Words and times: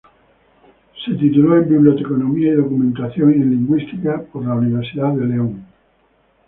Se 1.05 1.13
tituló 1.13 1.57
en 1.57 1.69
Biblioteconomía 1.69 2.47
y 2.49 2.55
Documentación 2.55 3.33
y 3.33 3.35
en 3.35 3.51
Lingüística 3.51 4.25
en 4.33 4.47
la 4.47 4.55
Universidad 4.55 5.13
de 5.13 5.25
León. 5.27 5.63